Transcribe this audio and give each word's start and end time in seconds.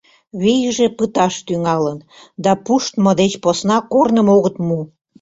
Вийже 0.41 0.87
пыташ 0.97 1.33
тӱҥалын, 1.45 1.97
да 2.43 2.51
пуштмо 2.65 3.11
деч 3.21 3.33
посна 3.43 3.77
корным 3.91 4.27
огыт 4.35 4.55
му. 4.67 4.79